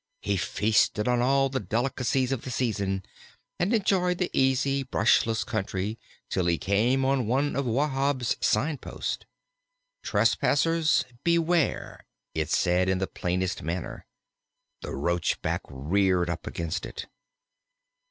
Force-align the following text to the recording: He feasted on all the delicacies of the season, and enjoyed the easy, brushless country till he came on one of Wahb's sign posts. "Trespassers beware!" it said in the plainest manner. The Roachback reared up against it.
He 0.23 0.35
feasted 0.35 1.07
on 1.07 1.21
all 1.21 1.47
the 1.47 1.59
delicacies 1.59 2.31
of 2.31 2.41
the 2.41 2.49
season, 2.49 3.05
and 3.59 3.71
enjoyed 3.71 4.17
the 4.17 4.31
easy, 4.33 4.83
brushless 4.83 5.43
country 5.45 5.99
till 6.27 6.47
he 6.47 6.57
came 6.57 7.05
on 7.05 7.27
one 7.27 7.55
of 7.55 7.67
Wahb's 7.67 8.35
sign 8.41 8.79
posts. 8.79 9.23
"Trespassers 10.01 11.05
beware!" 11.23 12.07
it 12.33 12.49
said 12.49 12.89
in 12.89 12.97
the 12.97 13.05
plainest 13.05 13.61
manner. 13.61 14.07
The 14.81 14.89
Roachback 14.95 15.61
reared 15.69 16.31
up 16.31 16.47
against 16.47 16.87
it. 16.87 17.05